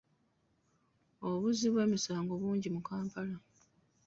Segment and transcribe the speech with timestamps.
[1.29, 3.35] Obuzzi bw'emisango bungi mu Kampala.